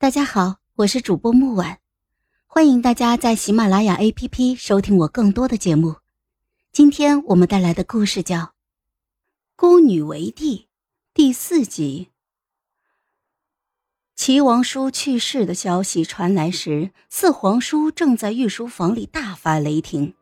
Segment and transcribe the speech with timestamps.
[0.00, 1.76] 大家好，我是主播木婉，
[2.46, 5.96] 欢迎大家在喜马拉雅 APP 收听我更多的节目。
[6.72, 8.36] 今天我们带来的故事叫
[9.56, 10.56] 《孤女为帝》
[11.12, 12.08] 第四集。
[14.16, 20.14] 齐王叔去世的消息传来时，四皇叔正在御书房里大发雷霆。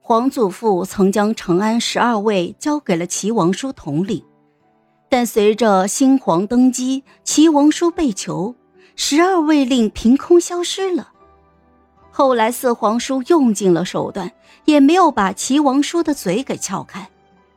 [0.00, 4.24] 皇祖父曾将长安十二卫交给了齐王叔统领。
[5.08, 8.54] 但随着新皇登基，齐王叔被囚，
[8.96, 11.12] 十二卫令凭空消失了。
[12.10, 14.32] 后来四皇叔用尽了手段，
[14.64, 17.08] 也没有把齐王叔的嘴给撬开，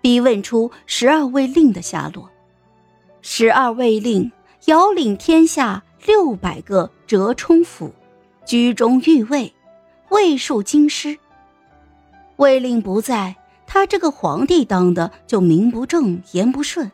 [0.02, 2.29] 逼问出十二卫令的下落。
[3.21, 4.31] 十二卫令
[4.66, 7.91] 遥领天下六百个折冲府，
[8.45, 9.53] 居中御卫，
[10.09, 11.17] 卫戍京师。
[12.38, 13.35] 卫令不在，
[13.66, 16.91] 他这个皇帝当的就名不正言不顺。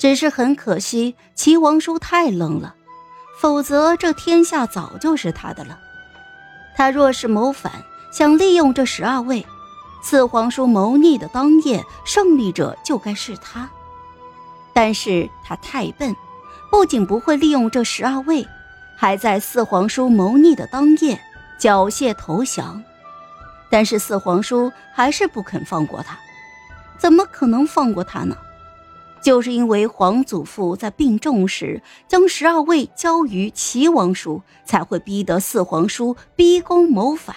[0.00, 2.74] 只是很可惜，齐王叔太愣了，
[3.38, 5.78] 否则这天下早就是他的了。
[6.74, 7.70] 他若是谋反，
[8.10, 9.44] 想利用这十二位，
[10.02, 13.68] 四皇叔谋逆的当夜，胜利者就该是他。
[14.72, 16.16] 但是他太笨，
[16.70, 18.48] 不仅不会利用这十二位，
[18.96, 21.20] 还在四皇叔谋逆的当夜
[21.58, 22.82] 缴械投降。
[23.68, 26.18] 但是四皇叔还是不肯放过他，
[26.96, 28.34] 怎么可能放过他呢？
[29.22, 37.36] 就是因为皇祖父在病重时将十二位交于齐王叔，才会逼得四皇叔逼宫谋反。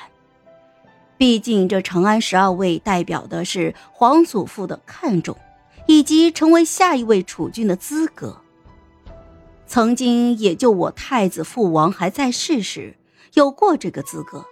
[1.18, 5.38] 毕竟这长安十二位代表的是皇祖父的看重，
[5.86, 8.38] 以及成为下一位储君的资格。
[9.66, 12.96] 曾经也就我太子父王还在世时
[13.34, 14.46] 有过这个资格，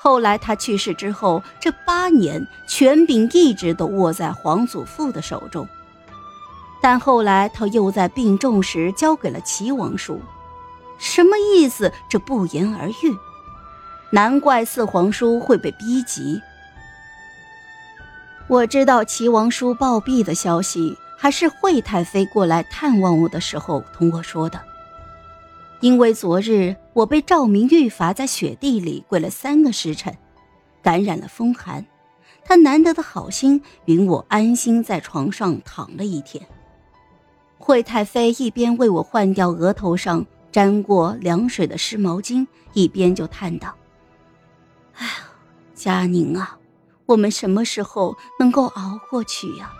[0.00, 5.68] 后来他去世之后，这八年权柄一直都握在皇祖父的手中。
[6.82, 10.20] 但后来他又在病重时交给了齐王叔，
[10.98, 11.92] 什么意思？
[12.08, 13.16] 这不言而喻。
[14.10, 16.42] 难怪四皇叔会被逼急。
[18.48, 24.60] 我知道齐王叔暴毙的消息，还是惠太妃过来探望我的时候同我说的。
[25.80, 30.18] 因为昨日我被赵明玉罚在雪地里跪了三个时辰，
[30.82, 31.86] 感染了风寒，
[32.44, 36.44] 他难得的好心允我安心在床上躺了一天。
[37.64, 43.72] 惠太妃一边为我换掉额头上沾过凉水的湿毛巾，一边就叹道
[44.98, 45.12] ：“哎呀，
[45.72, 46.58] 佳宁啊，
[47.06, 49.72] 我们什么时候能够熬过去呀？”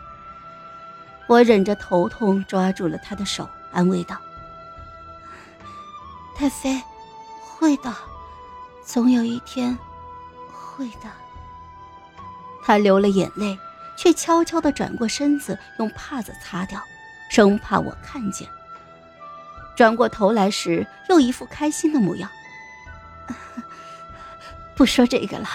[1.26, 4.16] 我忍着头痛，抓住了她的手，安慰道
[6.36, 6.80] ：“太妃，
[7.40, 7.92] 会的，
[8.84, 9.76] 总有一天，
[10.52, 11.10] 会的。”
[12.62, 13.58] 她流了眼泪，
[13.96, 16.80] 却悄悄地转过身子，用帕子擦掉。
[17.32, 18.46] 生怕我看见，
[19.74, 22.28] 转过头来时又一副开心的模样。
[24.76, 25.48] 不说这个了，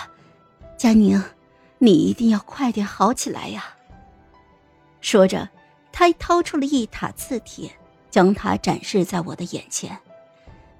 [0.75, 1.23] 佳宁，
[1.77, 3.75] 你一定要快点好起来呀。
[5.01, 5.47] 说着，
[5.91, 7.69] 他掏出了一沓字帖，
[8.09, 9.95] 将它展示在我的眼前。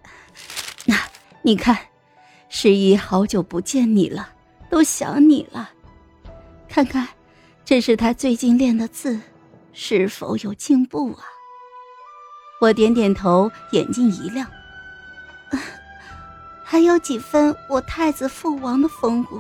[0.86, 0.96] 那
[1.44, 1.78] 你看，
[2.50, 4.32] 十一好久不见你了，
[4.68, 5.70] 都想你了。
[6.68, 7.08] 看看，
[7.64, 9.20] 这是他最近练的字。
[9.80, 11.22] 是否有进步啊？
[12.60, 14.50] 我点点头，眼睛一亮，
[16.66, 19.40] 还有几分我太子父王的风骨。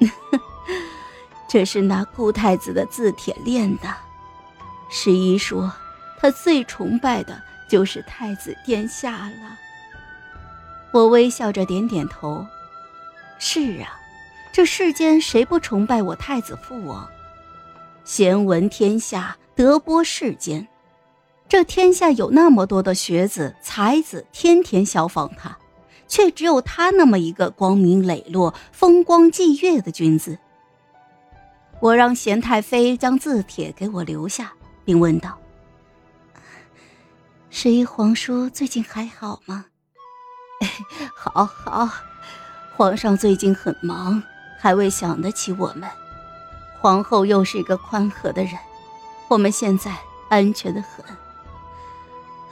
[1.48, 3.94] 这是拿顾太子的字帖练的。
[4.90, 5.72] 十一说，
[6.18, 9.56] 他最崇拜的就是太子殿下了。
[10.90, 12.44] 我微笑着点点头。
[13.38, 14.00] 是啊，
[14.52, 17.08] 这世间谁不崇拜我太子父王？
[18.04, 20.66] 贤闻天下，德播世间。
[21.48, 25.56] 这天下有那么多的学子才子，天天效仿他，
[26.08, 30.36] 却只有他那么一个光明磊落、风光霁月的君子。
[31.78, 34.52] 我让贤太妃将字帖给我留下，
[34.84, 35.38] 并问道
[37.50, 39.66] ：“十一皇叔最近还好吗
[41.14, 41.88] ？”“好好，
[42.76, 44.20] 皇上最近很忙，
[44.58, 45.88] 还未想得起我们。”
[46.82, 48.58] 皇后又是一个宽和的人，
[49.28, 49.96] 我们现在
[50.28, 51.04] 安全的很。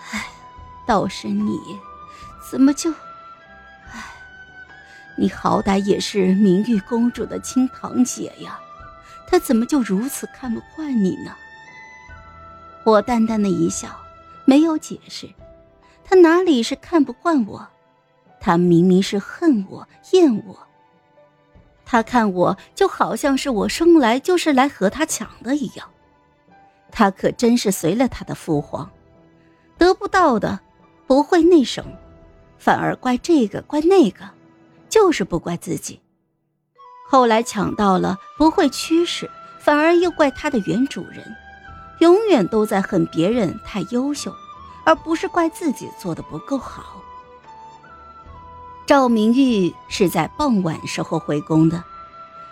[0.08, 0.24] 唉，
[0.86, 1.58] 倒是你，
[2.48, 2.92] 怎么就……
[3.90, 4.04] 唉，
[5.18, 8.56] 你好歹也是明玉公主的亲堂姐呀，
[9.26, 11.34] 她怎么就如此看不惯你呢？
[12.84, 13.88] 我淡淡的一笑，
[14.44, 15.28] 没有解释。
[16.04, 17.66] 她哪里是看不惯我，
[18.40, 20.56] 她明明是恨我、厌我。
[21.90, 25.90] 他看我就好像是我生来就是来和他抢的一样，
[26.92, 28.88] 他可真是随了他的父皇，
[29.76, 30.60] 得不到的，
[31.08, 31.84] 不会内省，
[32.58, 34.20] 反而怪这个怪那个，
[34.88, 36.00] 就是不怪自己。
[37.08, 39.28] 后来抢到了，不会驱使，
[39.58, 41.24] 反而又怪他的原主人，
[41.98, 44.32] 永远都在恨别人太优秀，
[44.84, 47.02] 而不是怪自己做的不够好。
[48.90, 51.84] 赵明玉是在傍晚时候回宫的，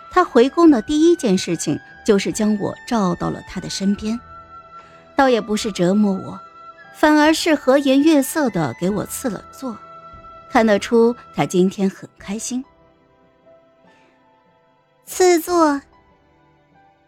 [0.09, 4.17] 他回宫的第一件事情就是将我召到了他的身边，
[5.17, 6.39] 倒也不是折磨我，
[6.95, 9.77] 反而是和颜悦色的给我赐了座，
[10.49, 12.63] 看得出他今天很开心。
[15.05, 15.81] 赐座。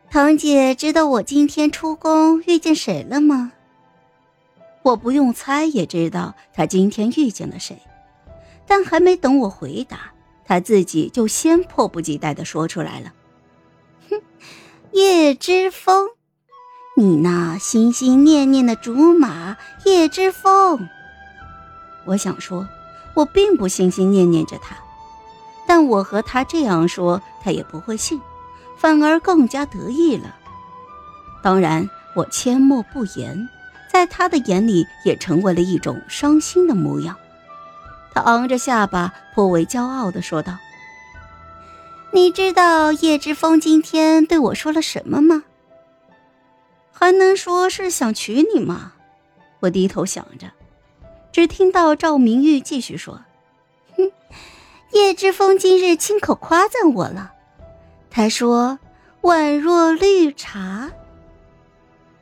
[0.10, 3.54] 堂姐知道我今天出宫遇见谁了吗？
[4.82, 7.82] 我不用猜也知道他今天遇见了谁。
[8.72, 10.14] 但还没等我回答，
[10.46, 13.12] 他自己就先迫不及待的说出来了
[14.10, 14.22] ：“哼，
[14.94, 16.08] 叶之风，
[16.96, 20.88] 你那心心念念的竹马叶之风。”
[22.08, 22.66] 我想说，
[23.14, 24.78] 我并不心心念念着他，
[25.68, 28.22] 但我和他这样说，他也不会信，
[28.78, 30.34] 反而更加得意了。
[31.44, 33.50] 当然，我缄默不言，
[33.92, 37.14] 在他的眼里也成为了一种伤心的模样。
[38.14, 40.58] 他昂着下巴，颇为骄傲的说道
[42.12, 45.44] ：“你知道叶之风今天对我说了什么吗？
[46.92, 48.94] 还能说是想娶你吗？”
[49.62, 50.52] 我低头想着，
[51.32, 53.22] 只听到赵明玉继续说
[53.96, 54.12] ：“哼，
[54.92, 57.32] 叶之风今日亲口夸赞我了，
[58.10, 58.80] 他说
[59.22, 60.92] 宛若绿茶。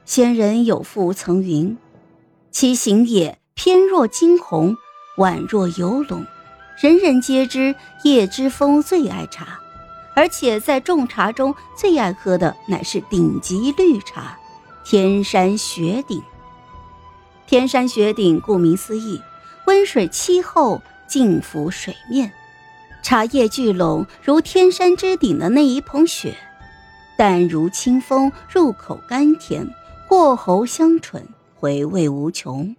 [0.05, 1.77] 仙人有赋曾云
[2.51, 4.77] ：‘其形也偏若惊鸿。’”
[5.19, 6.25] 宛若游龙，
[6.79, 9.59] 人人皆知叶之风最爱茶，
[10.15, 14.39] 而且在众茶中最爱喝的乃是顶级绿茶——
[14.85, 16.23] 天山雪顶。
[17.45, 19.21] 天山雪顶顾名思义，
[19.65, 22.31] 温水沏后静浮水面，
[23.03, 26.37] 茶叶聚拢如天山之顶的那一捧雪，
[27.17, 29.67] 淡如清风，入口甘甜，
[30.07, 31.27] 过喉香醇，
[31.59, 32.73] 回味无穷。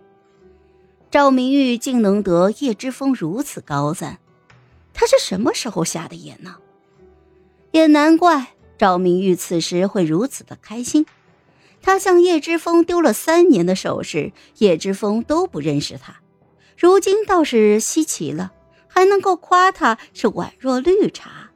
[1.10, 4.20] 赵明玉竟能得叶之风如此高赞，
[4.94, 6.58] 他是什么时候下的眼呢？
[7.72, 11.06] 也难怪赵明玉此时会如此的开心。
[11.82, 16.20] 他向叶之风丢了三年的首饰，叶之风都不认识他，
[16.78, 18.52] 如今倒是稀奇了，
[18.86, 21.50] 还能够夸他是宛若绿茶。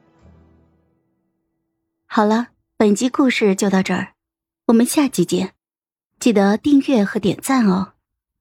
[2.07, 4.15] 好了，本集故事就到这儿，
[4.65, 5.53] 我们下集见，
[6.19, 7.94] 记得订阅和点赞哦。